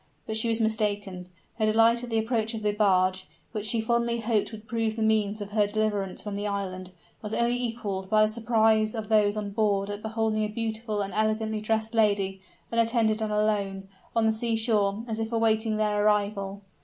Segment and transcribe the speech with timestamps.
[0.25, 1.29] But she was mistaken.
[1.59, 5.03] Her delight at the approach of the barge, which she fondly hoped would prove the
[5.03, 6.89] means of her deliverance from the island,
[7.21, 11.13] was only equaled by the surprise of those on board at beholding a beautiful and
[11.13, 12.41] elegantly dressed lady,
[12.71, 16.63] unattended and alone, on the seashore, as if awaiting their arrival.